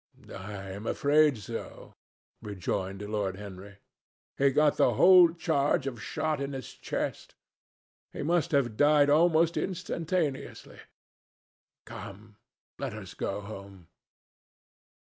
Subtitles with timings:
[0.35, 1.93] "I am afraid so,"
[2.41, 3.77] rejoined Lord Henry.
[4.35, 7.35] "He got the whole charge of shot in his chest.
[8.11, 10.79] He must have died almost instantaneously.
[11.85, 12.37] Come;
[12.79, 13.89] let us go home."